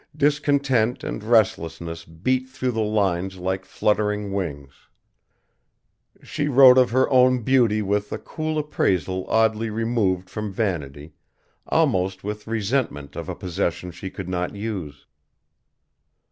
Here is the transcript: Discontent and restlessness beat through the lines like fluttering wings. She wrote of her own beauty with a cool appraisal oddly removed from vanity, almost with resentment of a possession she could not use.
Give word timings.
Discontent 0.17 1.03
and 1.03 1.23
restlessness 1.23 2.05
beat 2.05 2.49
through 2.49 2.71
the 2.71 2.79
lines 2.81 3.37
like 3.37 3.65
fluttering 3.65 4.33
wings. 4.33 4.73
She 6.23 6.47
wrote 6.47 6.79
of 6.79 6.89
her 6.89 7.07
own 7.11 7.43
beauty 7.43 7.83
with 7.83 8.11
a 8.11 8.17
cool 8.17 8.57
appraisal 8.57 9.27
oddly 9.29 9.69
removed 9.69 10.27
from 10.27 10.51
vanity, 10.51 11.13
almost 11.67 12.23
with 12.23 12.47
resentment 12.47 13.15
of 13.15 13.29
a 13.29 13.35
possession 13.35 13.91
she 13.91 14.09
could 14.09 14.27
not 14.27 14.55
use. 14.55 15.05